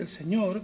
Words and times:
del 0.00 0.08
Señor. 0.08 0.62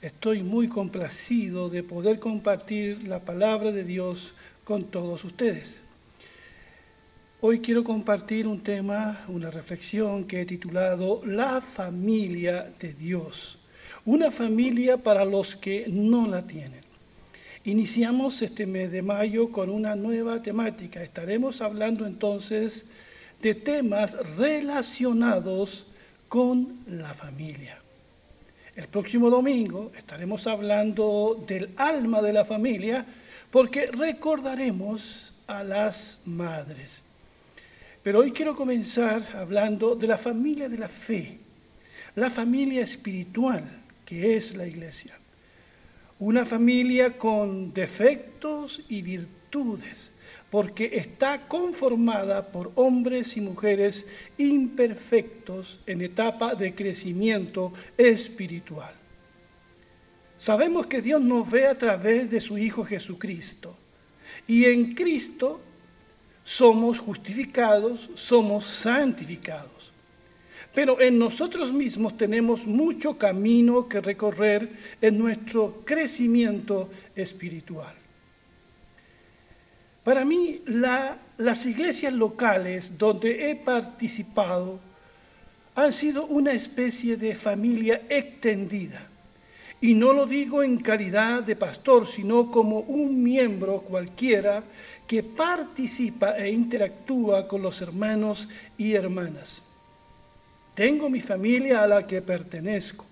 Estoy 0.00 0.42
muy 0.44 0.68
complacido 0.68 1.68
de 1.68 1.82
poder 1.82 2.20
compartir 2.20 3.06
la 3.06 3.24
palabra 3.24 3.72
de 3.72 3.82
Dios 3.82 4.32
con 4.64 4.84
todos 4.84 5.24
ustedes. 5.24 5.80
Hoy 7.40 7.60
quiero 7.60 7.82
compartir 7.82 8.46
un 8.46 8.60
tema, 8.60 9.24
una 9.26 9.50
reflexión 9.50 10.24
que 10.24 10.42
he 10.42 10.46
titulado 10.46 11.20
La 11.24 11.60
familia 11.60 12.72
de 12.78 12.92
Dios. 12.94 13.58
Una 14.04 14.30
familia 14.30 14.98
para 14.98 15.24
los 15.24 15.56
que 15.56 15.86
no 15.88 16.28
la 16.28 16.46
tienen. 16.46 16.82
Iniciamos 17.64 18.40
este 18.40 18.66
mes 18.66 18.92
de 18.92 19.02
mayo 19.02 19.50
con 19.50 19.68
una 19.68 19.96
nueva 19.96 20.42
temática. 20.42 21.02
Estaremos 21.02 21.60
hablando 21.60 22.06
entonces 22.06 22.86
de 23.42 23.54
temas 23.56 24.16
relacionados 24.36 25.86
con 26.28 26.84
la 26.86 27.12
familia. 27.14 27.80
El 28.80 28.88
próximo 28.88 29.28
domingo 29.28 29.92
estaremos 29.94 30.46
hablando 30.46 31.44
del 31.46 31.68
alma 31.76 32.22
de 32.22 32.32
la 32.32 32.46
familia 32.46 33.04
porque 33.50 33.88
recordaremos 33.88 35.34
a 35.46 35.62
las 35.62 36.18
madres. 36.24 37.02
Pero 38.02 38.20
hoy 38.20 38.32
quiero 38.32 38.56
comenzar 38.56 39.36
hablando 39.36 39.94
de 39.96 40.06
la 40.06 40.16
familia 40.16 40.70
de 40.70 40.78
la 40.78 40.88
fe, 40.88 41.38
la 42.14 42.30
familia 42.30 42.82
espiritual 42.82 43.82
que 44.06 44.38
es 44.38 44.56
la 44.56 44.66
iglesia. 44.66 45.18
Una 46.18 46.46
familia 46.46 47.18
con 47.18 47.74
defectos 47.74 48.80
y 48.88 49.02
virtudes, 49.02 50.10
porque 50.50 50.90
está 50.92 51.46
conformada 51.46 52.50
por 52.50 52.72
hombres 52.74 53.36
y 53.36 53.40
mujeres 53.40 54.06
imperfectos 54.36 55.80
en 55.86 56.02
etapa 56.02 56.54
de 56.56 56.74
crecimiento 56.74 57.72
espiritual. 57.96 58.94
Sabemos 60.36 60.86
que 60.86 61.00
Dios 61.00 61.20
nos 61.20 61.48
ve 61.48 61.66
a 61.66 61.76
través 61.76 62.28
de 62.30 62.40
su 62.40 62.58
Hijo 62.58 62.84
Jesucristo 62.84 63.76
y 64.48 64.64
en 64.64 64.94
Cristo 64.94 65.60
somos 66.42 66.98
justificados, 66.98 68.10
somos 68.14 68.64
santificados. 68.64 69.92
Pero 70.74 71.00
en 71.00 71.18
nosotros 71.18 71.72
mismos 71.72 72.16
tenemos 72.16 72.66
mucho 72.66 73.18
camino 73.18 73.88
que 73.88 74.00
recorrer 74.00 74.70
en 75.00 75.18
nuestro 75.18 75.82
crecimiento 75.84 76.90
espiritual. 77.14 77.99
Para 80.04 80.24
mí, 80.24 80.62
las 80.66 81.66
iglesias 81.66 82.12
locales 82.12 82.96
donde 82.96 83.50
he 83.50 83.56
participado 83.56 84.80
han 85.74 85.92
sido 85.92 86.26
una 86.26 86.52
especie 86.52 87.16
de 87.16 87.34
familia 87.34 88.02
extendida. 88.08 89.06
Y 89.82 89.94
no 89.94 90.12
lo 90.12 90.26
digo 90.26 90.62
en 90.62 90.78
calidad 90.78 91.42
de 91.42 91.56
pastor, 91.56 92.06
sino 92.06 92.50
como 92.50 92.80
un 92.80 93.22
miembro 93.22 93.80
cualquiera 93.80 94.62
que 95.06 95.22
participa 95.22 96.36
e 96.36 96.50
interactúa 96.50 97.48
con 97.48 97.62
los 97.62 97.80
hermanos 97.80 98.48
y 98.76 98.92
hermanas. 98.92 99.62
Tengo 100.74 101.08
mi 101.08 101.20
familia 101.20 101.82
a 101.82 101.86
la 101.86 102.06
que 102.06 102.20
pertenezco. 102.20 103.09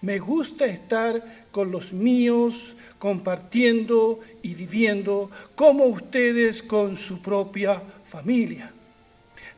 Me 0.00 0.18
gusta 0.18 0.66
estar 0.66 1.46
con 1.50 1.70
los 1.72 1.92
míos, 1.92 2.76
compartiendo 2.98 4.20
y 4.42 4.54
viviendo 4.54 5.30
como 5.54 5.86
ustedes 5.86 6.62
con 6.62 6.96
su 6.96 7.20
propia 7.20 7.82
familia. 8.04 8.72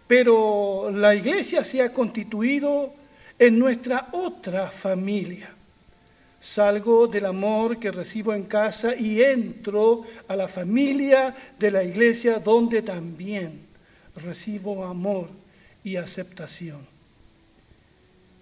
Pero 0.07 0.91
la 0.91 1.15
iglesia 1.15 1.63
se 1.63 1.83
ha 1.83 1.93
constituido 1.93 2.95
en 3.39 3.59
nuestra 3.59 4.09
otra 4.13 4.71
familia. 4.71 5.55
Salgo 6.41 7.07
del 7.07 7.27
amor 7.27 7.79
que 7.79 7.91
recibo 7.91 8.33
en 8.33 8.45
casa 8.45 8.97
y 8.97 9.23
entro 9.23 10.05
a 10.27 10.35
la 10.37 10.49
familia 10.49 11.35
de 11.59 11.71
la 11.71 11.85
iglesia 11.85 12.39
donde 12.39 12.81
también 12.81 13.67
recibo 14.17 14.85
amor 14.85 15.29
y 15.85 15.97
aceptación. 15.97 17.00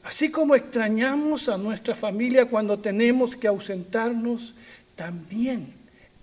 Así 0.08 0.30
como 0.30 0.54
extrañamos 0.54 1.50
a 1.50 1.58
nuestra 1.58 1.94
familia 1.94 2.46
cuando 2.46 2.78
tenemos 2.78 3.36
que 3.36 3.46
ausentarnos, 3.46 4.54
también 4.96 5.74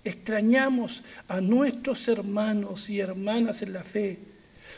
extrañamos 0.02 1.04
a 1.28 1.40
nuestros 1.40 2.08
hermanos 2.08 2.90
y 2.90 2.98
hermanas 2.98 3.62
en 3.62 3.74
la 3.74 3.84
fe, 3.84 4.18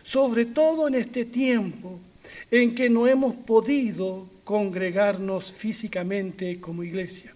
sobre 0.02 0.44
todo 0.44 0.88
en 0.88 0.94
este 0.94 1.24
tiempo 1.24 1.98
en 2.50 2.74
que 2.74 2.90
no 2.90 3.06
hemos 3.06 3.34
podido 3.34 4.28
congregarnos 4.44 5.54
físicamente 5.54 6.60
como 6.60 6.84
iglesia. 6.84 7.32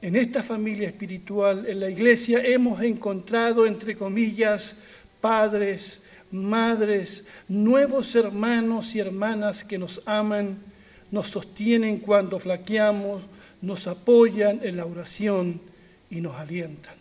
En 0.00 0.16
esta 0.16 0.42
familia 0.42 0.88
espiritual, 0.88 1.66
en 1.66 1.80
la 1.80 1.90
iglesia, 1.90 2.42
hemos 2.42 2.80
encontrado, 2.80 3.66
entre 3.66 3.94
comillas, 3.94 4.74
padres, 5.20 6.00
madres, 6.34 7.24
nuevos 7.48 8.14
hermanos 8.16 8.94
y 8.94 9.00
hermanas 9.00 9.64
que 9.64 9.78
nos 9.78 10.02
aman, 10.04 10.58
nos 11.10 11.28
sostienen 11.28 11.98
cuando 11.98 12.38
flaqueamos, 12.38 13.22
nos 13.62 13.86
apoyan 13.86 14.60
en 14.62 14.76
la 14.76 14.84
oración 14.84 15.60
y 16.10 16.20
nos 16.20 16.34
alientan. 16.36 16.94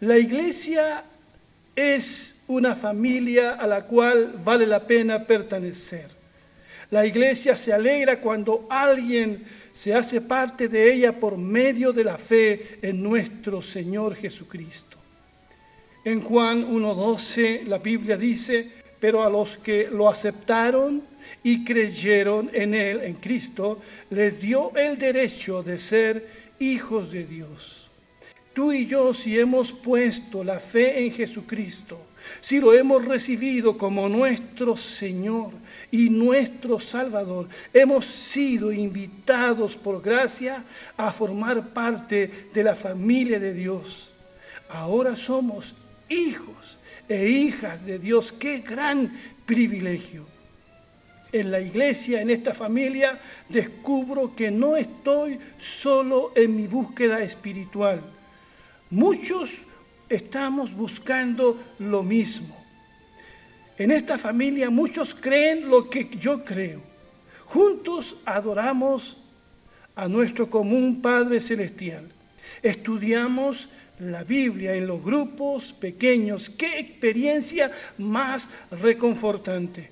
La 0.00 0.18
iglesia 0.18 1.04
es 1.74 2.36
una 2.46 2.76
familia 2.76 3.54
a 3.54 3.66
la 3.66 3.86
cual 3.86 4.34
vale 4.44 4.66
la 4.66 4.86
pena 4.86 5.24
pertenecer. 5.24 6.10
La 6.90 7.06
iglesia 7.06 7.56
se 7.56 7.72
alegra 7.72 8.20
cuando 8.20 8.66
alguien 8.68 9.44
se 9.72 9.94
hace 9.94 10.20
parte 10.20 10.68
de 10.68 10.92
ella 10.92 11.18
por 11.18 11.36
medio 11.36 11.92
de 11.92 12.04
la 12.04 12.18
fe 12.18 12.78
en 12.82 13.02
nuestro 13.02 13.60
Señor 13.62 14.14
Jesucristo. 14.14 14.96
En 16.06 16.20
Juan 16.20 16.72
1.12 16.72 17.64
la 17.64 17.78
Biblia 17.78 18.16
dice, 18.16 18.70
pero 19.00 19.24
a 19.24 19.28
los 19.28 19.58
que 19.58 19.88
lo 19.90 20.08
aceptaron 20.08 21.02
y 21.42 21.64
creyeron 21.64 22.48
en 22.52 22.74
Él, 22.74 23.02
en 23.02 23.14
Cristo, 23.14 23.80
les 24.10 24.40
dio 24.40 24.70
el 24.76 24.96
derecho 24.98 25.64
de 25.64 25.80
ser 25.80 26.54
hijos 26.60 27.10
de 27.10 27.24
Dios. 27.24 27.90
Tú 28.54 28.72
y 28.72 28.86
yo, 28.86 29.12
si 29.12 29.36
hemos 29.36 29.72
puesto 29.72 30.44
la 30.44 30.60
fe 30.60 31.04
en 31.04 31.12
Jesucristo, 31.12 31.98
si 32.40 32.60
lo 32.60 32.72
hemos 32.72 33.04
recibido 33.04 33.76
como 33.76 34.08
nuestro 34.08 34.76
Señor 34.76 35.50
y 35.90 36.08
nuestro 36.08 36.78
Salvador, 36.78 37.48
hemos 37.74 38.06
sido 38.06 38.70
invitados 38.70 39.76
por 39.76 40.00
gracia 40.00 40.64
a 40.96 41.10
formar 41.10 41.70
parte 41.70 42.48
de 42.54 42.62
la 42.62 42.76
familia 42.76 43.40
de 43.40 43.52
Dios. 43.52 44.12
Ahora 44.68 45.16
somos 45.16 45.74
hijos 46.08 46.78
e 47.08 47.28
hijas 47.28 47.84
de 47.84 47.98
Dios. 47.98 48.32
Qué 48.32 48.60
gran 48.60 49.12
privilegio. 49.44 50.26
En 51.32 51.50
la 51.50 51.60
iglesia, 51.60 52.22
en 52.22 52.30
esta 52.30 52.54
familia, 52.54 53.20
descubro 53.48 54.34
que 54.34 54.50
no 54.50 54.76
estoy 54.76 55.38
solo 55.58 56.32
en 56.34 56.56
mi 56.56 56.66
búsqueda 56.66 57.22
espiritual. 57.22 58.00
Muchos 58.90 59.66
estamos 60.08 60.72
buscando 60.72 61.60
lo 61.78 62.02
mismo. 62.02 62.56
En 63.76 63.90
esta 63.90 64.16
familia 64.16 64.70
muchos 64.70 65.14
creen 65.14 65.68
lo 65.68 65.90
que 65.90 66.08
yo 66.18 66.44
creo. 66.44 66.80
Juntos 67.44 68.16
adoramos 68.24 69.18
a 69.94 70.08
nuestro 70.08 70.48
común 70.48 71.02
Padre 71.02 71.40
Celestial. 71.40 72.08
Estudiamos 72.62 73.68
la 73.98 74.24
Biblia 74.24 74.74
en 74.74 74.86
los 74.86 75.02
grupos 75.02 75.72
pequeños. 75.72 76.50
Qué 76.50 76.78
experiencia 76.78 77.70
más 77.98 78.50
reconfortante. 78.70 79.90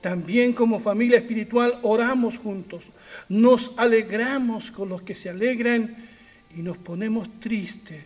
También 0.00 0.52
como 0.52 0.80
familia 0.80 1.18
espiritual 1.18 1.78
oramos 1.82 2.36
juntos, 2.36 2.84
nos 3.28 3.72
alegramos 3.76 4.70
con 4.70 4.88
los 4.88 5.02
que 5.02 5.14
se 5.14 5.30
alegran 5.30 5.96
y 6.56 6.60
nos 6.60 6.76
ponemos 6.76 7.28
tristes 7.38 8.02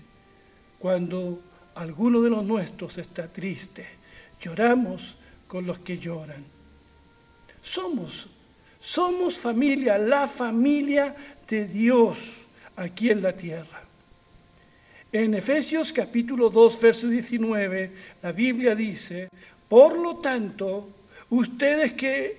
cuando 0.79 1.41
alguno 1.75 2.21
de 2.21 2.31
los 2.31 2.45
nuestros 2.45 2.99
está 2.99 3.29
triste. 3.29 3.87
Lloramos 4.41 5.17
con 5.49 5.67
los 5.67 5.79
que 5.79 5.99
lloran. 5.99 6.45
Somos, 7.63 8.29
somos 8.79 9.39
familia, 9.39 9.97
la 9.97 10.29
familia 10.29 11.17
de 11.49 11.67
Dios 11.67 12.47
aquí 12.77 13.11
en 13.11 13.23
la 13.23 13.33
tierra. 13.33 13.86
En 15.19 15.33
Efesios 15.33 15.95
capítulo 15.95 16.51
2, 16.51 16.79
verso 16.79 17.09
19, 17.09 17.91
la 18.23 18.33
Biblia 18.33 18.75
dice, 18.75 19.31
por 19.67 19.97
lo 19.97 20.17
tanto, 20.17 20.91
ustedes 21.31 21.95
que 21.95 22.37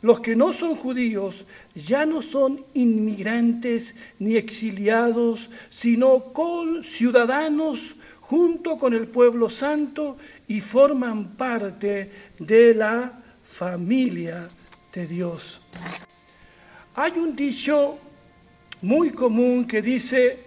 los 0.00 0.20
que 0.20 0.34
no 0.34 0.54
son 0.54 0.74
judíos 0.76 1.44
ya 1.74 2.06
no 2.06 2.22
son 2.22 2.64
inmigrantes 2.72 3.94
ni 4.18 4.36
exiliados, 4.36 5.50
sino 5.68 6.32
con 6.32 6.82
ciudadanos 6.82 7.94
junto 8.22 8.78
con 8.78 8.94
el 8.94 9.06
pueblo 9.06 9.50
santo 9.50 10.16
y 10.48 10.62
forman 10.62 11.36
parte 11.36 12.10
de 12.38 12.74
la 12.74 13.22
familia 13.42 14.48
de 14.94 15.06
Dios. 15.06 15.60
Hay 16.94 17.12
un 17.18 17.36
dicho 17.36 17.98
muy 18.80 19.10
común 19.10 19.66
que 19.66 19.82
dice, 19.82 20.43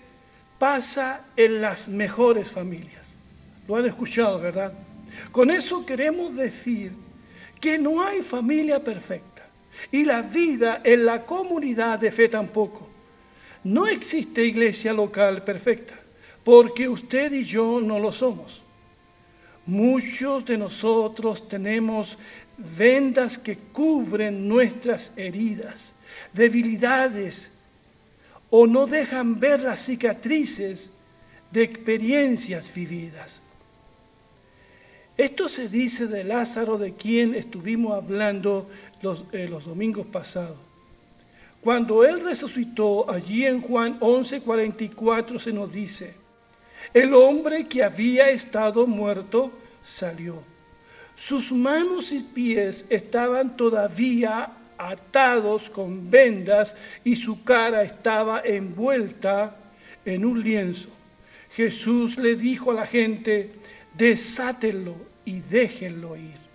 pasa 0.58 1.26
en 1.36 1.62
las 1.62 1.88
mejores 1.88 2.52
familias. 2.52 3.18
Lo 3.68 3.76
han 3.76 3.86
escuchado, 3.86 4.40
¿verdad? 4.40 4.74
Con 5.32 5.50
eso 5.52 5.86
queremos 5.86 6.36
decir 6.36 6.94
que 7.60 7.78
no 7.78 8.02
hay 8.02 8.22
familia 8.22 8.84
perfecta 8.84 9.44
y 9.92 10.06
la 10.06 10.22
vida 10.22 10.82
en 10.84 11.06
la 11.06 11.26
comunidad 11.26 12.00
de 12.00 12.12
fe 12.12 12.30
tampoco. 12.30 12.88
No 13.64 13.88
existe 13.88 14.46
iglesia 14.46 14.94
local 14.94 15.44
perfecta, 15.44 15.96
porque 16.44 16.88
usted 16.88 17.34
y 17.34 17.44
yo 17.44 17.82
no 17.82 18.00
lo 18.00 18.12
somos. 18.12 18.64
Muchos 19.66 20.46
de 20.46 20.58
nosotros 20.58 21.50
tenemos 21.50 22.18
vendas 22.58 23.38
que 23.38 23.58
cubren 23.58 24.48
nuestras 24.48 25.12
heridas, 25.18 25.94
debilidades, 26.34 27.52
o 28.50 28.68
no 28.68 28.88
dejan 28.88 29.40
ver 29.40 29.62
las 29.62 29.82
cicatrices 29.82 30.92
de 31.52 31.64
experiencias 31.64 32.74
vividas. 32.74 33.42
Esto 35.18 35.50
se 35.50 35.68
dice 35.68 36.08
de 36.08 36.24
Lázaro, 36.24 36.78
de 36.78 36.94
quien 36.94 37.34
estuvimos 37.34 37.96
hablando 37.96 38.70
los, 39.02 39.24
eh, 39.32 39.48
domingos 39.66 40.06
pasados. 40.06 40.58
Cuando 41.62 42.04
él 42.04 42.22
resucitó, 42.22 43.10
allí 43.10 43.46
en 43.46 43.62
Juan 43.62 43.98
11:44 44.00 45.40
se 45.40 45.52
nos 45.52 45.72
dice, 45.72 46.14
el 46.94 47.14
hombre 47.14 47.68
que 47.68 47.84
había 47.84 48.30
estado 48.30 48.86
muerto 48.86 49.52
salió. 49.82 50.44
Sus 51.16 51.52
manos 51.52 52.12
y 52.12 52.20
pies 52.20 52.86
estaban 52.90 53.58
todavía 53.58 54.52
atados 54.78 55.70
con 55.70 56.10
vendas 56.10 56.76
y 57.04 57.16
su 57.16 57.44
cara 57.44 57.84
estaba 57.84 58.42
envuelta 58.44 59.56
en 60.06 60.26
un 60.26 60.42
lienzo. 60.42 60.90
Jesús 61.52 62.18
le 62.18 62.36
dijo 62.36 62.72
a 62.72 62.76
la 62.76 62.86
gente, 62.86 63.54
desátenlo 63.94 64.96
y 65.26 65.40
déjenlo 65.42 66.16
ir. 66.16 66.48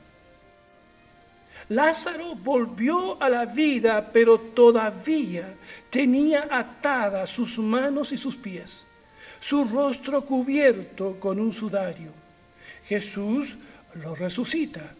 Lázaro 1.68 2.34
volvió 2.34 3.22
a 3.22 3.28
la 3.28 3.46
vida, 3.46 4.10
pero 4.12 4.38
todavía 4.38 5.54
tenía 5.90 6.46
atadas 6.50 7.30
sus 7.30 7.58
manos 7.58 8.12
y 8.12 8.18
sus 8.18 8.36
pies, 8.36 8.86
su 9.40 9.64
rostro 9.64 10.24
cubierto 10.24 11.18
con 11.18 11.40
un 11.40 11.52
sudario. 11.52 12.12
Jesús 12.84 13.56
lo 13.94 14.14
resucita, 14.14 14.94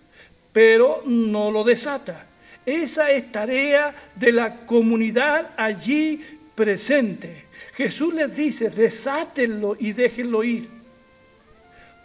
pero 0.53 1.03
no 1.07 1.51
lo 1.51 1.65
desata. 1.65 2.27
Esa 2.65 3.11
es 3.11 3.33
tarea 3.33 3.95
de 4.15 4.33
la 4.33 4.65
comunidad 4.67 5.51
allí 5.57 6.21
presente. 6.55 7.47
Jesús 7.75 8.15
les 8.15 8.35
dice, 8.35 8.71
desátenlo 8.71 9.77
y 9.79 9.93
déjenlo 9.93 10.45
ir. 10.45 10.69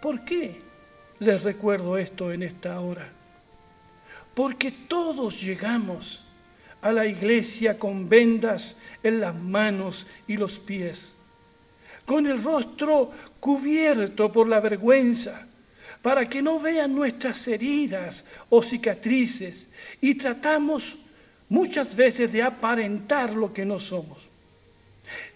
¿Por 0.02 0.24
qué 0.26 0.62
les 1.20 1.44
recuerdo 1.44 1.98
esto 1.98 2.32
en 2.32 2.44
esta 2.44 2.80
hora? 2.80 3.12
Porque 4.34 4.72
todos 4.72 5.42
llegamos 5.42 6.26
a 6.82 6.92
la 6.92 7.06
iglesia 7.06 7.78
con 7.78 8.08
vendas 8.08 8.78
en 9.04 9.20
las 9.20 9.36
manos 9.36 10.08
y 10.28 10.38
los 10.38 10.60
pies, 10.60 11.18
con 12.06 12.28
el 12.28 12.44
rostro 12.44 13.12
cubierto 13.40 14.32
por 14.32 14.48
la 14.48 14.60
vergüenza, 14.60 15.47
para 16.02 16.30
que 16.30 16.42
no 16.42 16.60
vean 16.60 16.94
nuestras 16.94 17.48
heridas 17.48 18.24
o 18.50 18.62
cicatrices, 18.62 19.68
y 20.02 20.16
tratamos 20.16 21.00
muchas 21.50 21.96
veces 21.96 22.32
de 22.32 22.42
aparentar 22.42 23.34
lo 23.34 23.54
que 23.54 23.66
no 23.66 23.80
somos. 23.80 24.28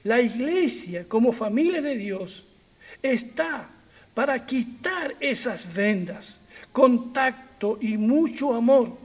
La 0.03 0.21
iglesia 0.21 1.05
como 1.07 1.31
familia 1.31 1.81
de 1.81 1.97
Dios 1.97 2.45
está 3.01 3.69
para 4.13 4.45
quitar 4.45 5.15
esas 5.19 5.73
vendas, 5.73 6.41
contacto 6.71 7.77
y 7.79 7.97
mucho 7.97 8.53
amor, 8.53 8.97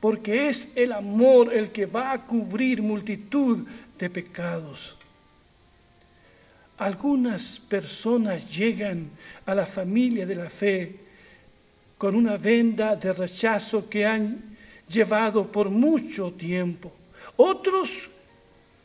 porque 0.00 0.48
es 0.48 0.68
el 0.74 0.92
amor 0.92 1.52
el 1.52 1.70
que 1.70 1.86
va 1.86 2.12
a 2.12 2.26
cubrir 2.26 2.82
multitud 2.82 3.66
de 3.98 4.10
pecados. 4.10 4.98
Algunas 6.78 7.60
personas 7.60 8.48
llegan 8.54 9.10
a 9.46 9.54
la 9.54 9.66
familia 9.66 10.26
de 10.26 10.34
la 10.34 10.50
fe 10.50 10.96
con 11.98 12.14
una 12.14 12.36
venda 12.36 12.96
de 12.96 13.12
rechazo 13.12 13.88
que 13.88 14.04
han 14.04 14.56
llevado 14.88 15.50
por 15.50 15.70
mucho 15.70 16.32
tiempo. 16.32 16.92
Otros 17.36 18.10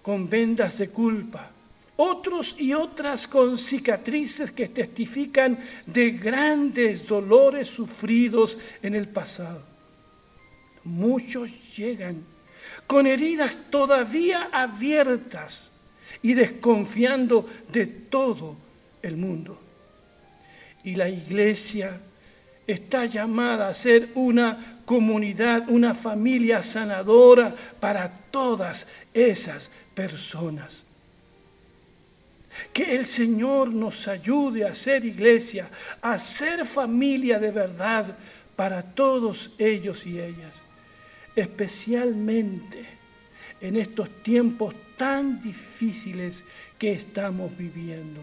con 0.02 0.30
vendas 0.30 0.78
de 0.78 0.90
culpa 0.90 1.52
otros 1.98 2.56
y 2.58 2.74
otras 2.74 3.28
con 3.28 3.58
cicatrices 3.58 4.52
que 4.52 4.70
testifican 4.70 5.60
de 5.86 6.12
grandes 6.12 7.08
dolores 7.08 7.68
sufridos 7.68 8.58
en 8.82 8.96
el 8.96 9.10
pasado. 9.10 9.64
Muchos 10.84 11.76
llegan 11.76 12.24
con 12.86 13.08
heridas 13.08 13.60
todavía 13.70 14.50
abiertas 14.54 15.72
y 16.22 16.34
desconfiando 16.34 17.46
de 17.72 17.86
todo 17.88 18.56
el 19.02 19.18
mundo. 19.18 19.60
Y 20.84 20.96
la 20.96 21.10
iglesia 21.10 22.00
está 22.66 23.06
llamada 23.06 23.70
a 23.70 23.74
ser 23.74 24.10
una 24.16 24.82
comunidad, 24.86 25.70
una 25.70 25.94
familia 25.94 26.62
sanadora 26.62 27.56
para 27.80 28.10
todas 28.10 28.88
esas 29.14 29.72
personas. 29.94 30.84
Que 32.74 32.96
el 32.96 33.06
Señor 33.06 33.72
nos 33.72 34.08
ayude 34.08 34.66
a 34.66 34.74
ser 34.74 35.06
iglesia, 35.06 35.70
a 36.02 36.18
ser 36.18 36.66
familia 36.66 37.40
de 37.40 37.52
verdad 37.52 38.18
para 38.56 38.82
todos 38.82 39.52
ellos 39.58 40.08
y 40.08 40.20
ellas, 40.20 40.66
especialmente 41.36 42.88
en 43.62 43.76
estos 43.76 44.10
tiempos 44.24 44.74
tan 44.98 45.42
difíciles 45.42 46.44
que 46.78 46.92
estamos 46.92 47.56
viviendo. 47.56 48.22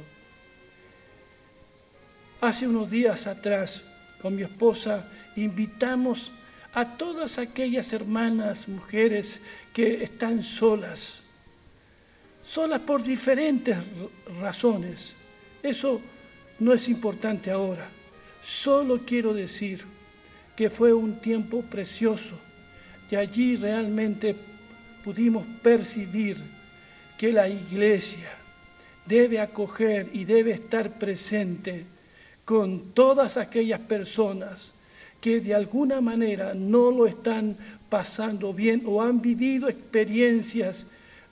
Hace 2.40 2.68
unos 2.68 2.90
días 2.90 3.26
atrás, 3.26 3.84
con 4.20 4.36
mi 4.36 4.42
esposa, 4.42 5.08
invitamos 5.36 6.32
a 6.74 6.96
todas 6.96 7.38
aquellas 7.38 7.92
hermanas, 7.92 8.68
mujeres 8.68 9.40
que 9.72 10.02
están 10.02 10.42
solas, 10.42 11.22
solas 12.42 12.80
por 12.80 13.02
diferentes 13.02 13.78
razones. 14.40 15.16
Eso 15.62 16.00
no 16.58 16.72
es 16.72 16.88
importante 16.88 17.50
ahora. 17.50 17.88
Solo 18.42 19.06
quiero 19.06 19.32
decir 19.32 19.84
que 20.56 20.68
fue 20.68 20.92
un 20.92 21.20
tiempo 21.20 21.62
precioso 21.62 22.38
y 23.10 23.16
allí 23.16 23.56
realmente 23.56 24.36
pudimos 25.04 25.46
percibir 25.62 26.42
que 27.18 27.32
la 27.32 27.48
iglesia 27.48 28.30
debe 29.06 29.38
acoger 29.38 30.10
y 30.12 30.24
debe 30.24 30.52
estar 30.52 30.98
presente 30.98 31.84
con 32.44 32.92
todas 32.92 33.36
aquellas 33.36 33.80
personas 33.80 34.74
que 35.20 35.40
de 35.40 35.54
alguna 35.54 36.00
manera 36.00 36.54
no 36.54 36.90
lo 36.90 37.06
están 37.06 37.56
pasando 37.88 38.52
bien 38.52 38.82
o 38.86 39.02
han 39.02 39.22
vivido 39.22 39.68
experiencias 39.68 40.86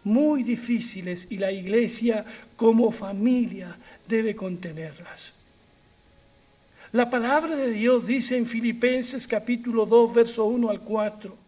muy 0.04 0.42
difíciles 0.42 1.26
y 1.30 1.38
la 1.38 1.52
iglesia 1.52 2.24
como 2.56 2.90
familia 2.90 3.76
debe 4.08 4.34
contenerlas. 4.34 5.32
La 6.92 7.08
palabra 7.08 7.56
de 7.56 7.70
Dios 7.70 8.06
dice 8.06 8.36
en 8.36 8.46
Filipenses 8.46 9.26
capítulo 9.26 9.86
2, 9.86 10.14
verso 10.14 10.44
1 10.44 10.70
al 10.70 10.80
4, 10.80 11.41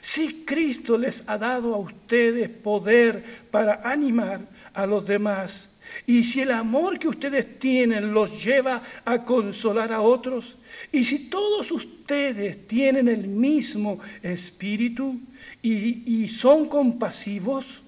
si 0.00 0.44
Cristo 0.44 0.96
les 0.96 1.24
ha 1.26 1.38
dado 1.38 1.74
a 1.74 1.78
ustedes 1.78 2.48
poder 2.48 3.24
para 3.50 3.80
animar 3.84 4.40
a 4.72 4.86
los 4.86 5.06
demás, 5.06 5.70
y 6.06 6.22
si 6.22 6.40
el 6.40 6.50
amor 6.50 6.98
que 6.98 7.08
ustedes 7.08 7.58
tienen 7.58 8.12
los 8.12 8.44
lleva 8.44 8.82
a 9.04 9.24
consolar 9.24 9.92
a 9.92 10.00
otros, 10.00 10.56
y 10.92 11.04
si 11.04 11.30
todos 11.30 11.70
ustedes 11.70 12.66
tienen 12.66 13.08
el 13.08 13.28
mismo 13.28 14.00
espíritu 14.22 15.20
y, 15.62 16.28
son 16.28 16.68
compasivos, 16.68 17.82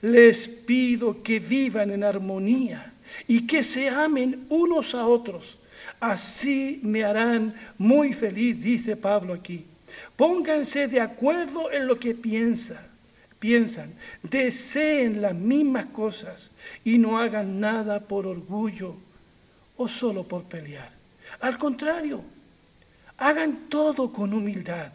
les 0.00 0.48
pido 0.48 1.22
que 1.22 1.40
vivan 1.40 1.90
en 1.90 2.04
armonía 2.04 2.94
y 3.26 3.46
que 3.46 3.62
se 3.62 3.88
amen 3.88 4.46
unos 4.48 4.94
a 4.94 5.06
otros. 5.06 5.58
Así 6.00 6.80
me 6.82 7.04
harán 7.04 7.54
muy 7.76 8.12
feliz, 8.12 8.60
dice 8.60 8.96
Pablo 8.96 9.34
aquí. 9.34 9.64
Pónganse 10.16 10.88
de 10.88 11.00
acuerdo 11.00 11.72
en 11.72 11.86
lo 11.86 11.98
que 11.98 12.14
piensan, 12.14 12.86
piensan, 13.38 13.94
deseen 14.22 15.22
las 15.22 15.34
mismas 15.34 15.86
cosas 15.86 16.52
y 16.84 16.98
no 16.98 17.18
hagan 17.18 17.60
nada 17.60 18.00
por 18.00 18.26
orgullo 18.26 18.96
o 19.76 19.88
solo 19.88 20.24
por 20.26 20.44
pelear. 20.44 20.90
Al 21.40 21.56
contrario, 21.58 22.22
hagan 23.16 23.68
todo 23.68 24.12
con 24.12 24.32
humildad 24.32 24.92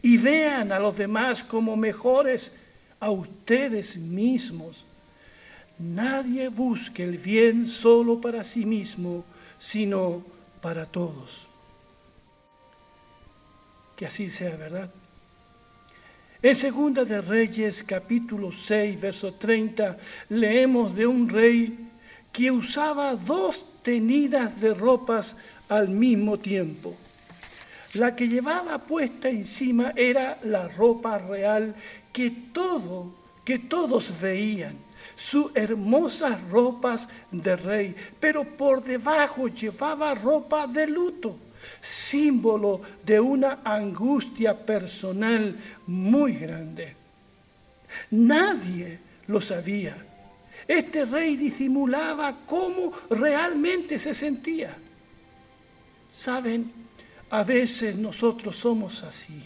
y 0.00 0.16
vean 0.16 0.72
a 0.72 0.78
los 0.78 0.96
demás 0.96 1.44
como 1.44 1.76
mejores 1.76 2.52
a 3.00 3.10
ustedes 3.10 3.96
mismos. 3.96 4.86
Nadie 5.78 6.48
busque 6.48 7.02
el 7.02 7.18
bien 7.18 7.66
solo 7.66 8.20
para 8.20 8.44
sí 8.44 8.64
mismo, 8.64 9.24
sino 9.58 10.24
para 10.60 10.86
todos. 10.86 11.48
Que 14.02 14.06
así 14.06 14.30
sea, 14.30 14.56
¿verdad? 14.56 14.90
En 16.42 16.56
Segunda 16.56 17.04
de 17.04 17.20
Reyes, 17.20 17.84
capítulo 17.84 18.50
6, 18.50 19.00
verso 19.00 19.34
30, 19.34 19.96
leemos 20.28 20.92
de 20.96 21.06
un 21.06 21.28
rey 21.28 21.88
que 22.32 22.50
usaba 22.50 23.14
dos 23.14 23.64
tenidas 23.80 24.60
de 24.60 24.74
ropas 24.74 25.36
al 25.68 25.88
mismo 25.88 26.36
tiempo. 26.36 26.96
La 27.92 28.16
que 28.16 28.26
llevaba 28.26 28.76
puesta 28.78 29.28
encima 29.28 29.92
era 29.94 30.40
la 30.42 30.66
ropa 30.66 31.18
real 31.18 31.72
que 32.12 32.28
todo, 32.52 33.14
que 33.44 33.60
todos 33.60 34.20
veían, 34.20 34.78
sus 35.14 35.52
hermosas 35.54 36.42
ropas 36.50 37.08
de 37.30 37.54
rey, 37.54 37.94
pero 38.18 38.42
por 38.42 38.82
debajo 38.82 39.46
llevaba 39.46 40.12
ropa 40.16 40.66
de 40.66 40.88
luto, 40.88 41.36
símbolo 41.80 42.80
de 43.04 43.20
una 43.20 43.60
angustia 43.64 44.58
personal 44.58 45.58
muy 45.86 46.34
grande. 46.34 46.96
Nadie 48.10 48.98
lo 49.26 49.40
sabía. 49.40 49.96
Este 50.66 51.04
rey 51.04 51.36
disimulaba 51.36 52.38
cómo 52.46 52.92
realmente 53.10 53.98
se 53.98 54.14
sentía. 54.14 54.76
Saben, 56.10 56.72
a 57.30 57.42
veces 57.42 57.96
nosotros 57.96 58.56
somos 58.56 59.02
así. 59.02 59.42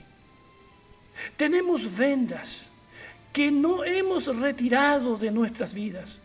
Tenemos 1.36 1.96
vendas 1.96 2.66
que 3.32 3.50
no 3.50 3.84
hemos 3.84 4.34
retirado 4.36 5.16
de 5.16 5.30
nuestras 5.30 5.72
vidas 5.72 6.20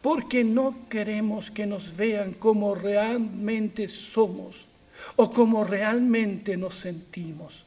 porque 0.00 0.44
no 0.44 0.88
queremos 0.88 1.50
que 1.50 1.66
nos 1.66 1.96
vean 1.96 2.34
como 2.34 2.74
realmente 2.74 3.88
somos 3.88 4.68
o 5.16 5.32
como 5.32 5.64
realmente 5.64 6.56
nos 6.56 6.76
sentimos. 6.76 7.66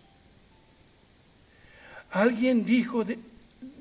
Alguien 2.11 2.65
dijo 2.65 3.03
de, 3.03 3.19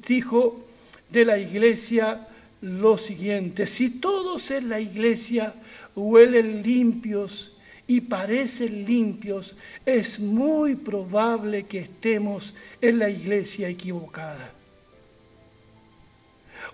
dijo 0.06 0.64
de 1.08 1.24
la 1.24 1.38
iglesia 1.38 2.28
lo 2.60 2.98
siguiente, 2.98 3.66
si 3.66 3.90
todos 3.90 4.50
en 4.50 4.68
la 4.68 4.80
iglesia 4.80 5.54
huelen 5.96 6.62
limpios 6.62 7.52
y 7.86 8.02
parecen 8.02 8.84
limpios, 8.84 9.56
es 9.84 10.20
muy 10.20 10.76
probable 10.76 11.64
que 11.64 11.80
estemos 11.80 12.54
en 12.80 12.98
la 12.98 13.10
iglesia 13.10 13.68
equivocada. 13.68 14.52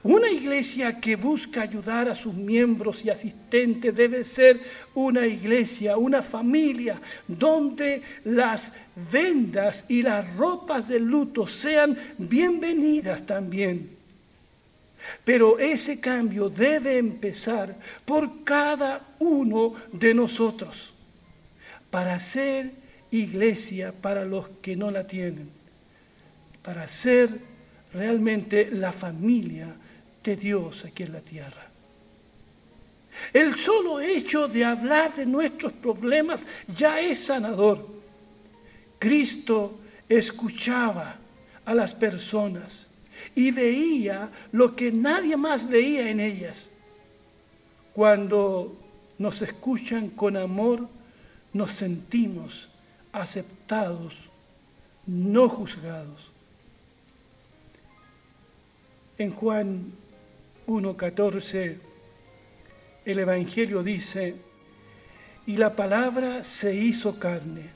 Una 0.03 0.31
iglesia 0.31 1.01
que 1.01 1.17
busca 1.17 1.63
ayudar 1.63 2.09
a 2.09 2.15
sus 2.15 2.35
miembros 2.35 3.05
y 3.05 3.11
asistentes 3.11 3.95
debe 3.95 4.25
ser 4.25 4.61
una 4.95 5.27
iglesia, 5.27 5.97
una 5.97 6.23
familia, 6.23 7.01
donde 7.27 8.03
las 8.25 8.71
vendas 9.11 9.85
y 9.89 10.03
las 10.03 10.37
ropas 10.37 10.89
de 10.89 11.01
luto 11.01 11.47
sean 11.47 11.97
bienvenidas 12.19 13.27
también. 13.27 13.97
Pero 15.25 15.59
ese 15.59 16.01
cambio 16.01 16.51
debe 16.51 16.99
empezar 16.99 17.77
por 18.05 18.45
cada 18.45 19.15
uno 19.19 19.75
de 19.93 20.15
nosotros 20.15 20.95
para 21.91 22.19
ser 22.21 22.73
iglesia 23.11 23.93
para 23.93 24.25
los 24.25 24.49
que 24.61 24.77
no 24.77 24.91
la 24.91 25.07
tienen, 25.07 25.49
para 26.63 26.89
ser 26.89 27.41
realmente 27.93 28.69
la 28.71 28.93
familia 28.93 29.77
de 30.27 30.37
Dios 30.37 30.85
aquí 30.85 31.05
en 31.05 31.13
la 31.13 31.21
tierra. 31.21 31.71
El 33.33 33.57
solo 33.59 34.01
hecho 34.01 34.49
de 34.49 34.65
hablar 34.65 35.15
de 35.15 35.25
nuestros 35.25 35.73
problemas 35.73 36.47
ya 36.77 37.01
es 37.01 37.27
sanador. 37.27 37.89
Cristo 38.99 39.79
escuchaba 40.09 41.17
a 41.65 41.75
las 41.75 41.95
personas 41.95 42.89
y 43.35 43.51
veía 43.53 44.31
lo 44.53 44.75
que 44.77 44.93
nadie 44.93 45.37
más 45.37 45.69
veía 45.69 46.11
en 46.11 46.21
ellas. 46.21 46.69
Cuando 47.95 48.77
nos 49.19 49.41
escuchan 49.41 50.11
con 50.11 50.37
amor, 50.37 50.89
nos 51.53 51.73
sentimos 51.73 52.69
aceptados, 53.13 54.29
no 55.07 55.49
juzgados. 55.49 56.31
En 59.17 59.33
Juan 59.33 59.93
1.14 60.67 61.79
el 63.07 63.21
Evangelio 63.21 63.85
dice, 63.85 64.35
y 65.47 65.57
la 65.57 65.77
palabra 65.77 66.43
se 66.43 66.75
hizo 66.75 67.19
carne 67.21 67.71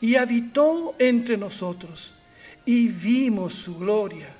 y 0.00 0.16
habitó 0.16 0.96
entre 0.98 1.36
nosotros 1.36 2.16
y 2.64 2.88
vimos 2.88 3.54
su 3.54 3.78
gloria, 3.78 4.34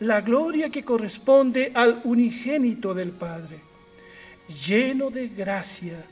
la 0.00 0.22
gloria 0.22 0.70
que 0.70 0.82
corresponde 0.82 1.70
al 1.74 2.00
unigénito 2.04 2.94
del 2.94 3.10
Padre, 3.10 3.60
lleno 4.66 5.10
de 5.10 5.28
gracia 5.28 6.04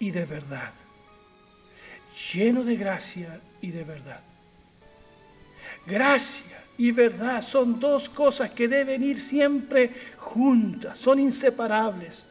y 0.00 0.10
de 0.10 0.24
verdad. 0.24 0.72
Lleno 2.32 2.64
de 2.64 2.76
gracia 2.76 3.40
y 3.60 3.70
de 3.70 3.84
verdad. 3.84 4.20
Gracia 5.86 6.61
y 6.78 6.90
verdad 6.92 7.42
son 7.42 7.78
dos 7.78 8.08
cosas 8.08 8.50
que 8.50 8.68
deben 8.68 9.02
ir 9.02 9.20
siempre 9.20 9.90
juntas, 10.16 10.98
son 10.98 11.18
inseparables. 11.18 12.26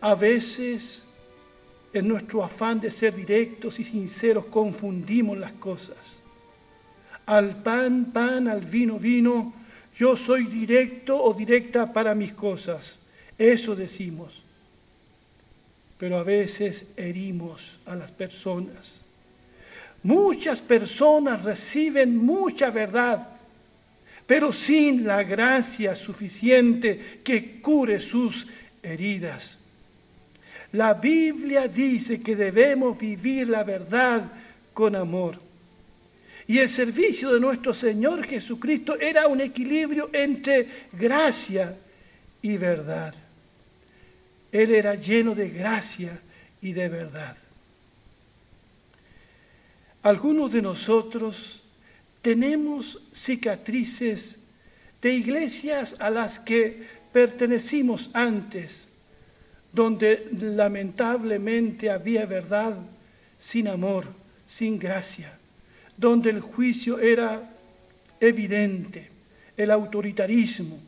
A 0.00 0.14
veces, 0.14 1.06
en 1.92 2.08
nuestro 2.08 2.42
afán 2.42 2.80
de 2.80 2.90
ser 2.90 3.14
directos 3.14 3.78
y 3.78 3.84
sinceros, 3.84 4.46
confundimos 4.46 5.38
las 5.38 5.52
cosas. 5.52 6.22
Al 7.26 7.62
pan, 7.62 8.06
pan, 8.12 8.48
al 8.48 8.60
vino, 8.60 8.98
vino, 8.98 9.54
yo 9.96 10.16
soy 10.16 10.46
directo 10.46 11.22
o 11.22 11.32
directa 11.32 11.92
para 11.92 12.14
mis 12.14 12.32
cosas. 12.32 12.98
Eso 13.38 13.76
decimos 13.76 14.44
pero 16.02 16.18
a 16.18 16.24
veces 16.24 16.86
herimos 16.96 17.78
a 17.86 17.94
las 17.94 18.10
personas. 18.10 19.04
Muchas 20.02 20.60
personas 20.60 21.44
reciben 21.44 22.16
mucha 22.16 22.70
verdad, 22.70 23.28
pero 24.26 24.52
sin 24.52 25.04
la 25.06 25.22
gracia 25.22 25.94
suficiente 25.94 27.20
que 27.22 27.60
cure 27.60 28.00
sus 28.00 28.46
heridas. 28.82 29.58
La 30.72 30.94
Biblia 30.94 31.68
dice 31.68 32.20
que 32.20 32.34
debemos 32.34 32.98
vivir 32.98 33.48
la 33.48 33.62
verdad 33.62 34.32
con 34.72 34.96
amor. 34.96 35.38
Y 36.46 36.58
el 36.58 36.68
servicio 36.68 37.32
de 37.32 37.40
nuestro 37.40 37.72
Señor 37.72 38.26
Jesucristo 38.26 38.98
era 38.98 39.28
un 39.28 39.40
equilibrio 39.40 40.10
entre 40.12 40.68
gracia 40.92 41.76
y 42.40 42.56
verdad. 42.56 43.14
Él 44.50 44.72
era 44.72 44.94
lleno 44.96 45.34
de 45.34 45.50
gracia 45.50 46.20
y 46.60 46.72
de 46.72 46.88
verdad. 46.88 47.36
Algunos 50.02 50.52
de 50.52 50.62
nosotros 50.62 51.62
tenemos 52.22 53.00
cicatrices 53.12 54.38
de 55.00 55.14
iglesias 55.14 55.96
a 55.98 56.10
las 56.10 56.38
que 56.38 56.86
pertenecimos 57.12 58.10
antes, 58.12 58.88
donde 59.72 60.28
lamentablemente 60.32 61.90
había 61.90 62.26
verdad 62.26 62.78
sin 63.38 63.68
amor, 63.68 64.06
sin 64.46 64.78
gracia, 64.78 65.38
donde 65.96 66.30
el 66.30 66.40
juicio 66.40 66.98
era 66.98 67.54
evidente, 68.20 69.10
el 69.56 69.70
autoritarismo 69.70 70.78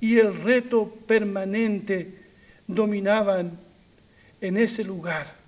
y 0.00 0.18
el 0.18 0.34
reto 0.42 0.88
permanente 1.06 2.14
dominaban 2.66 3.58
en 4.40 4.56
ese 4.56 4.84
lugar 4.84 5.38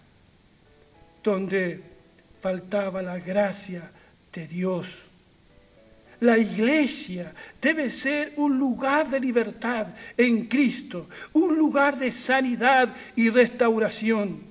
donde 1.23 1.90
faltaba 2.41 3.03
la 3.03 3.19
gracia 3.19 3.91
de 4.33 4.47
Dios. 4.47 5.07
La 6.21 6.37
iglesia 6.37 7.33
debe 7.61 7.89
ser 7.89 8.35
un 8.37 8.59
lugar 8.59 9.09
de 9.09 9.21
libertad 9.21 9.87
en 10.17 10.47
Cristo, 10.47 11.09
un 11.33 11.57
lugar 11.57 11.99
de 11.99 12.13
sanidad 12.13 12.95
y 13.17 13.31
restauración, 13.31 14.43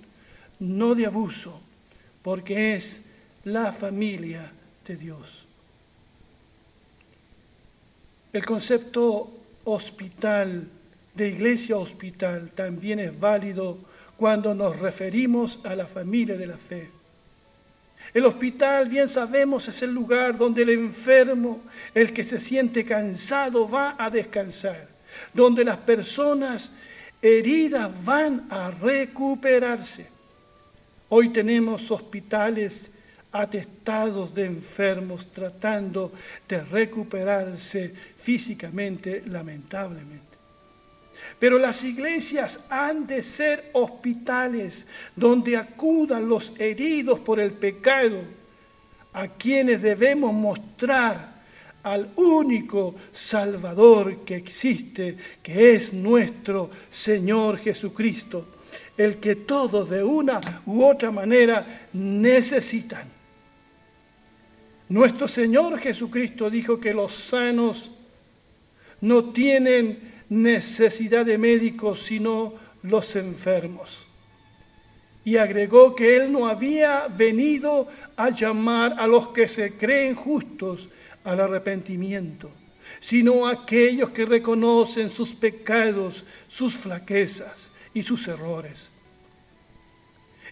no 0.59 0.95
de 0.95 1.05
abuso, 1.05 1.61
porque 2.23 2.75
es 2.75 3.01
la 3.43 3.71
familia 3.71 4.51
de 4.85 4.95
Dios. 4.95 5.45
El 8.33 8.45
concepto 8.45 9.31
hospital 9.63 10.67
de 11.13 11.27
iglesia 11.27 11.77
hospital 11.77 12.51
también 12.51 12.99
es 12.99 13.19
válido 13.19 13.77
cuando 14.17 14.53
nos 14.55 14.79
referimos 14.79 15.59
a 15.63 15.75
la 15.75 15.85
familia 15.85 16.35
de 16.35 16.47
la 16.47 16.57
fe. 16.57 16.98
El 18.13 18.25
hospital, 18.25 18.89
bien 18.89 19.07
sabemos, 19.07 19.67
es 19.67 19.81
el 19.81 19.93
lugar 19.93 20.37
donde 20.37 20.63
el 20.63 20.69
enfermo, 20.69 21.61
el 21.93 22.11
que 22.13 22.23
se 22.23 22.39
siente 22.39 22.83
cansado, 22.83 23.69
va 23.69 23.95
a 23.97 24.09
descansar, 24.09 24.87
donde 25.33 25.63
las 25.63 25.77
personas 25.77 26.71
heridas 27.21 27.91
van 28.03 28.47
a 28.49 28.71
recuperarse. 28.71 30.07
Hoy 31.09 31.29
tenemos 31.29 31.89
hospitales 31.91 32.91
atestados 33.31 34.33
de 34.33 34.45
enfermos 34.45 35.31
tratando 35.31 36.11
de 36.47 36.63
recuperarse 36.63 37.93
físicamente, 38.17 39.23
lamentablemente. 39.27 40.28
Pero 41.39 41.57
las 41.57 41.83
iglesias 41.85 42.59
han 42.69 43.07
de 43.07 43.23
ser 43.23 43.71
hospitales 43.73 44.85
donde 45.15 45.55
acudan 45.55 46.27
los 46.27 46.53
heridos 46.57 47.19
por 47.19 47.39
el 47.39 47.53
pecado, 47.53 48.21
a 49.13 49.27
quienes 49.27 49.81
debemos 49.81 50.33
mostrar 50.33 51.39
al 51.81 52.11
único 52.17 52.95
Salvador 53.11 54.25
que 54.25 54.35
existe, 54.35 55.17
que 55.41 55.73
es 55.73 55.93
nuestro 55.93 56.69
Señor 56.89 57.57
Jesucristo, 57.57 58.47
el 58.97 59.17
que 59.17 59.37
todos 59.37 59.89
de 59.89 60.03
una 60.03 60.61
u 60.65 60.83
otra 60.83 61.09
manera 61.09 61.87
necesitan. 61.93 63.07
Nuestro 64.89 65.27
Señor 65.27 65.79
Jesucristo 65.79 66.49
dijo 66.49 66.79
que 66.79 66.93
los 66.93 67.13
sanos 67.13 67.91
no 69.01 69.31
tienen 69.31 70.08
necesidad 70.29 71.25
de 71.25 71.37
médicos, 71.37 72.03
sino 72.03 72.53
los 72.83 73.15
enfermos. 73.15 74.07
Y 75.25 75.37
agregó 75.37 75.95
que 75.95 76.15
él 76.15 76.31
no 76.31 76.47
había 76.47 77.07
venido 77.07 77.87
a 78.15 78.29
llamar 78.29 78.95
a 78.97 79.05
los 79.05 79.29
que 79.29 79.47
se 79.47 79.73
creen 79.73 80.15
justos 80.15 80.89
al 81.23 81.41
arrepentimiento, 81.41 82.51
sino 82.99 83.47
a 83.47 83.51
aquellos 83.51 84.11
que 84.11 84.25
reconocen 84.25 85.09
sus 85.09 85.35
pecados, 85.35 86.25
sus 86.47 86.77
flaquezas 86.77 87.71
y 87.93 88.03
sus 88.03 88.27
errores. 88.27 88.91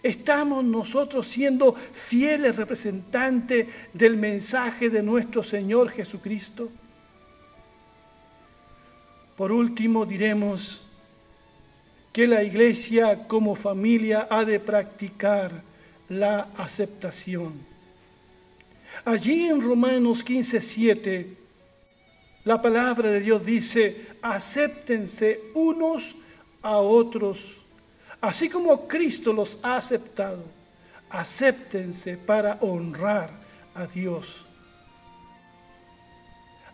¿Estamos 0.02 0.64
nosotros 0.64 1.26
siendo 1.26 1.74
fieles 1.74 2.56
representantes 2.56 3.66
del 3.92 4.16
mensaje 4.16 4.90
de 4.90 5.02
nuestro 5.02 5.42
Señor 5.42 5.90
Jesucristo? 5.90 6.70
Por 9.38 9.52
último, 9.52 10.04
diremos 10.04 10.82
que 12.12 12.26
la 12.26 12.42
iglesia 12.42 13.28
como 13.28 13.54
familia 13.54 14.26
ha 14.28 14.44
de 14.44 14.58
practicar 14.58 15.62
la 16.08 16.48
aceptación. 16.56 17.52
Allí 19.04 19.44
en 19.44 19.62
Romanos 19.62 20.24
15, 20.24 20.60
7, 20.60 21.36
la 22.42 22.60
palabra 22.60 23.12
de 23.12 23.20
Dios 23.20 23.46
dice, 23.46 24.08
acéptense 24.22 25.40
unos 25.54 26.16
a 26.60 26.78
otros, 26.78 27.58
así 28.20 28.48
como 28.48 28.88
Cristo 28.88 29.32
los 29.32 29.56
ha 29.62 29.76
aceptado, 29.76 30.42
acéptense 31.10 32.16
para 32.16 32.58
honrar 32.60 33.30
a 33.72 33.86
Dios. 33.86 34.47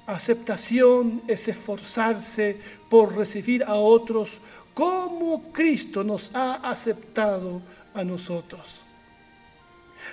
Aceptación 0.06 1.22
es 1.26 1.48
esforzarse 1.48 2.58
por 2.90 3.16
recibir 3.16 3.64
a 3.64 3.74
otros 3.74 4.40
como 4.74 5.52
Cristo 5.52 6.02
nos 6.04 6.30
ha 6.34 6.56
aceptado 6.56 7.62
a 7.94 8.04
nosotros. 8.04 8.82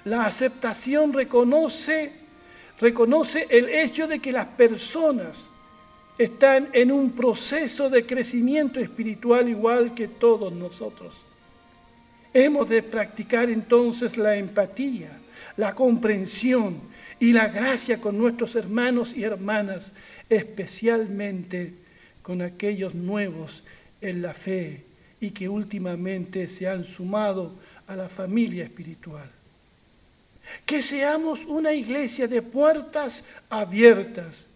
La 0.06 0.26
aceptación 0.26 1.12
reconoce, 1.12 2.14
reconoce 2.80 3.48
el 3.50 3.70
hecho 3.70 4.08
de 4.08 4.20
que 4.20 4.32
las 4.32 4.46
personas 4.46 5.52
están 6.18 6.70
en 6.74 6.92
un 6.92 7.12
proceso 7.12 7.90
de 7.90 8.06
crecimiento 8.06 8.80
espiritual 8.80 9.50
igual 9.50 9.94
que 9.94 10.08
todos 10.08 10.54
nosotros. 10.54 11.26
Hemos 12.34 12.70
de 12.70 12.84
practicar 12.84 13.50
entonces 13.50 14.16
la 14.16 14.36
empatía, 14.36 15.20
la 15.62 15.76
comprensión 15.76 16.82
y 17.20 17.34
la 17.34 17.48
gracia 17.50 18.02
con 18.02 18.18
nuestros 18.18 18.56
hermanos 18.56 19.16
y 19.16 19.24
hermanas, 19.24 19.94
especialmente 20.28 21.76
con 22.24 22.42
aquellos 22.42 22.96
nuevos 22.96 23.64
en 24.02 24.24
la 24.24 24.34
fe 24.34 24.84
y 25.20 25.30
que 25.30 25.48
últimamente 25.48 26.48
se 26.48 26.68
han 26.68 26.84
sumado 26.84 27.54
a 27.86 27.96
la 27.96 28.10
familia 28.10 28.64
espiritual. 28.64 29.30
Que 30.66 30.82
seamos 30.82 31.46
una 31.46 31.74
iglesia 31.74 32.28
de 32.28 32.42
puertas 32.42 33.24
abiertas 33.48 34.48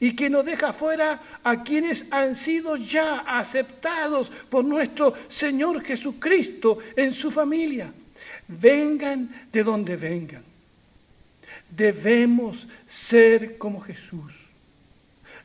y 0.00 0.16
que 0.16 0.28
no 0.28 0.42
deja 0.42 0.72
fuera 0.72 1.22
a 1.44 1.62
quienes 1.62 2.04
han 2.10 2.34
sido 2.34 2.74
ya 2.74 3.18
aceptados 3.20 4.28
por 4.50 4.64
nuestro 4.64 5.14
Señor 5.28 5.84
Jesucristo 5.84 6.78
en 6.96 7.12
su 7.12 7.30
familia. 7.30 7.92
Vengan 8.48 9.30
de 9.52 9.62
donde 9.62 9.96
vengan. 9.96 10.47
Debemos 11.70 12.68
ser 12.86 13.58
como 13.58 13.80
Jesús. 13.80 14.48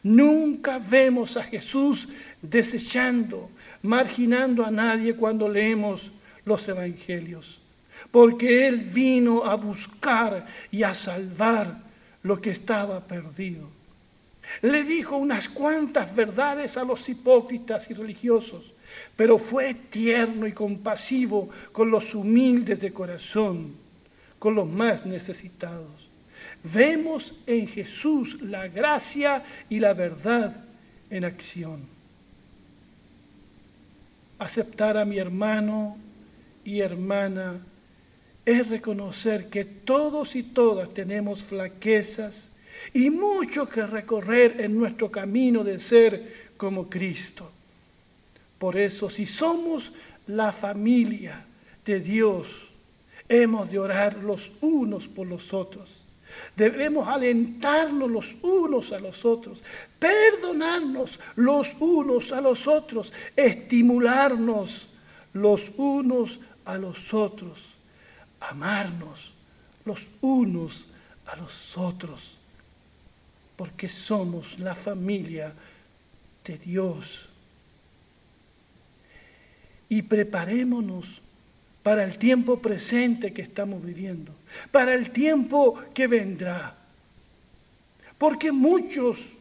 Nunca 0.03 0.79
vemos 0.79 1.37
a 1.37 1.43
Jesús 1.43 2.09
desechando, 2.41 3.49
marginando 3.81 4.65
a 4.65 4.71
nadie 4.71 5.15
cuando 5.15 5.47
leemos 5.47 6.11
los 6.43 6.67
evangelios, 6.67 7.61
porque 8.11 8.67
Él 8.67 8.79
vino 8.79 9.45
a 9.45 9.55
buscar 9.55 10.45
y 10.71 10.83
a 10.83 10.93
salvar 10.93 11.81
lo 12.21 12.41
que 12.41 12.51
estaba 12.51 13.07
perdido. 13.07 13.69
Le 14.61 14.83
dijo 14.83 15.15
unas 15.15 15.47
cuantas 15.47 16.13
verdades 16.13 16.75
a 16.75 16.83
los 16.83 17.07
hipócritas 17.07 17.89
y 17.89 17.93
religiosos, 17.93 18.73
pero 19.15 19.37
fue 19.37 19.73
tierno 19.73 20.45
y 20.47 20.51
compasivo 20.51 21.49
con 21.71 21.89
los 21.89 22.13
humildes 22.13 22.81
de 22.81 22.91
corazón, 22.91 23.73
con 24.37 24.53
los 24.53 24.67
más 24.67 25.05
necesitados. 25.05 26.09
Vemos 26.63 27.35
en 27.45 27.67
Jesús 27.67 28.41
la 28.41 28.67
gracia 28.69 29.43
y 29.69 29.79
la 29.79 29.93
verdad 29.93 30.55
en 31.09 31.25
acción. 31.25 31.81
Aceptar 34.39 34.97
a 34.97 35.05
mi 35.05 35.17
hermano 35.17 35.97
y 36.63 36.79
hermana 36.79 37.59
es 38.45 38.67
reconocer 38.67 39.49
que 39.49 39.65
todos 39.65 40.35
y 40.35 40.43
todas 40.43 40.93
tenemos 40.93 41.43
flaquezas 41.43 42.49
y 42.93 43.09
mucho 43.09 43.67
que 43.67 43.85
recorrer 43.85 44.61
en 44.61 44.77
nuestro 44.77 45.11
camino 45.11 45.63
de 45.63 45.79
ser 45.79 46.51
como 46.57 46.89
Cristo. 46.89 47.51
Por 48.57 48.77
eso, 48.77 49.09
si 49.09 49.25
somos 49.25 49.91
la 50.27 50.53
familia 50.53 51.45
de 51.85 51.99
Dios, 51.99 52.71
hemos 53.27 53.69
de 53.69 53.79
orar 53.79 54.17
los 54.17 54.53
unos 54.61 55.07
por 55.07 55.27
los 55.27 55.53
otros. 55.53 56.05
Debemos 56.55 57.07
alentarnos 57.07 58.09
los 58.09 58.35
unos 58.41 58.91
a 58.91 58.99
los 58.99 59.25
otros, 59.25 59.63
perdonarnos 59.99 61.19
los 61.35 61.75
unos 61.79 62.31
a 62.31 62.41
los 62.41 62.67
otros, 62.67 63.13
estimularnos 63.35 64.89
los 65.33 65.71
unos 65.77 66.39
a 66.65 66.77
los 66.77 67.13
otros, 67.13 67.75
amarnos 68.39 69.33
los 69.85 70.07
unos 70.21 70.87
a 71.25 71.35
los 71.35 71.77
otros, 71.77 72.37
porque 73.55 73.89
somos 73.89 74.59
la 74.59 74.75
familia 74.75 75.53
de 76.45 76.57
Dios. 76.57 77.29
Y 79.89 80.01
preparémonos 80.01 81.21
para 81.83 82.05
el 82.05 82.17
tiempo 82.17 82.59
presente 82.59 83.33
que 83.33 83.41
estamos 83.41 83.83
viviendo, 83.83 84.33
para 84.71 84.95
el 84.95 85.11
tiempo 85.11 85.77
que 85.93 86.07
vendrá. 86.07 86.77
Porque 88.17 88.51
muchos 88.53 89.33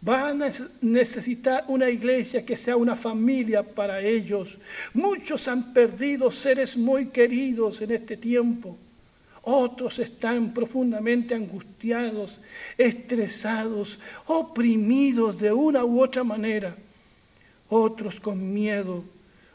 van 0.00 0.42
a 0.42 0.50
necesitar 0.80 1.64
una 1.68 1.88
iglesia 1.88 2.44
que 2.44 2.56
sea 2.56 2.76
una 2.76 2.96
familia 2.96 3.62
para 3.62 4.00
ellos. 4.00 4.58
Muchos 4.92 5.46
han 5.46 5.72
perdido 5.72 6.30
seres 6.32 6.76
muy 6.76 7.06
queridos 7.06 7.80
en 7.80 7.92
este 7.92 8.16
tiempo. 8.16 8.76
Otros 9.42 10.00
están 10.00 10.52
profundamente 10.52 11.34
angustiados, 11.34 12.40
estresados, 12.76 14.00
oprimidos 14.26 15.38
de 15.38 15.52
una 15.52 15.84
u 15.84 16.02
otra 16.02 16.24
manera. 16.24 16.76
Otros 17.68 18.18
con 18.18 18.52
miedo 18.52 19.04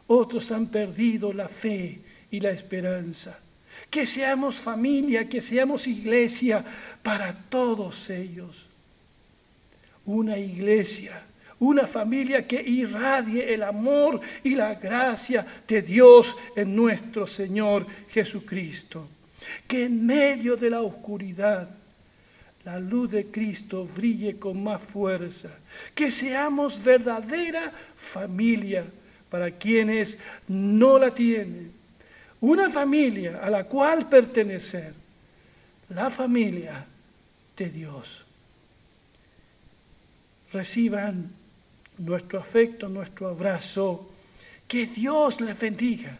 otros 0.08 0.52
han 0.52 0.68
perdido 0.68 1.34
la 1.34 1.48
fe 1.48 2.00
y 2.34 2.40
la 2.40 2.50
esperanza. 2.50 3.38
Que 3.92 4.08
seamos 4.08 4.56
familia, 4.56 5.30
que 5.30 5.40
seamos 5.40 5.86
iglesia 5.86 6.66
para 7.04 7.32
todos 7.32 8.10
ellos. 8.10 8.68
Una 10.04 10.36
iglesia, 10.40 11.22
una 11.60 11.86
familia 11.86 12.48
que 12.48 12.60
irradie 12.60 13.54
el 13.54 13.62
amor 13.62 14.20
y 14.44 14.56
la 14.56 14.74
gracia 14.74 15.46
de 15.68 15.84
Dios 15.84 16.36
en 16.56 16.76
nuestro 16.76 17.28
Señor 17.28 17.86
Jesucristo. 18.10 19.08
Que 19.68 19.86
en 19.86 20.04
medio 20.04 20.56
de 20.56 20.72
la 20.72 20.82
oscuridad 20.82 21.70
la 22.66 22.80
luz 22.80 23.12
de 23.12 23.28
Cristo 23.28 23.86
brille 23.86 24.40
con 24.40 24.64
más 24.64 24.82
fuerza. 24.82 25.50
Que 25.94 26.10
seamos 26.10 26.84
verdadera 26.84 27.72
familia 27.96 28.86
para 29.30 29.52
quienes 29.52 30.18
no 30.48 30.98
la 30.98 31.12
tienen. 31.12 31.83
Una 32.44 32.70
familia 32.70 33.40
a 33.42 33.50
la 33.50 33.64
cual 33.64 34.10
pertenecer. 34.10 34.94
La 35.90 36.10
familia 36.10 36.86
de 37.56 37.70
Dios. 37.70 38.26
Reciban 40.52 41.32
nuestro 42.00 42.40
afecto, 42.40 42.90
nuestro 42.90 43.30
abrazo. 43.30 44.10
Que 44.68 44.88
Dios 44.88 45.40
les 45.40 45.58
bendiga 45.58 46.18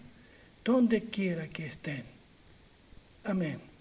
donde 0.64 1.04
quiera 1.04 1.50
que 1.50 1.66
estén. 1.68 2.06
Amén. 3.26 3.73